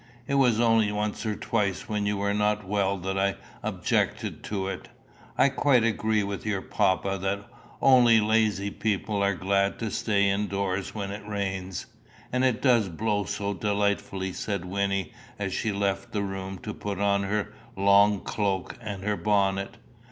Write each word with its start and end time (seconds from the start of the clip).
It 0.25 0.33
was 0.33 0.59
only 0.59 0.91
once 0.91 1.27
or 1.27 1.35
twice 1.35 1.87
when 1.87 2.07
you 2.07 2.17
were 2.17 2.33
not 2.33 2.67
well 2.67 2.97
that 2.97 3.19
I 3.19 3.35
objected 3.61 4.43
to 4.45 4.67
it. 4.67 4.87
I 5.37 5.49
quite 5.49 5.83
agree 5.83 6.23
with 6.23 6.43
your 6.43 6.63
papa, 6.63 7.19
that 7.21 7.45
only 7.83 8.19
lazy 8.19 8.71
people 8.71 9.21
are 9.21 9.35
glad 9.35 9.77
to 9.77 9.91
stay 9.91 10.27
in 10.27 10.47
doors 10.47 10.95
when 10.95 11.11
it 11.11 11.23
rains." 11.27 11.85
"And 12.33 12.43
it 12.43 12.63
does 12.63 12.89
blow 12.89 13.25
so 13.25 13.53
delightfully!" 13.53 14.33
said 14.33 14.65
Wynnie, 14.65 15.13
as 15.37 15.53
she 15.53 15.71
left 15.71 16.13
the 16.13 16.23
room 16.23 16.57
to 16.63 16.73
put 16.73 16.99
on 16.99 17.21
her 17.21 17.53
long 17.75 18.21
cloak 18.21 18.79
and 18.81 19.03
her 19.03 19.15
bonnet. 19.17 19.77